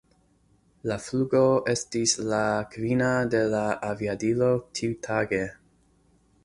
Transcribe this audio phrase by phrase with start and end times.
[0.91, 1.41] La flugo
[1.73, 2.41] estis la
[2.77, 3.63] kvina de la
[3.93, 5.45] aviadilo tiutage.